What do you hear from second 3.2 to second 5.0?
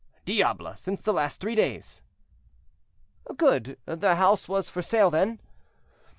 "Good! the house was for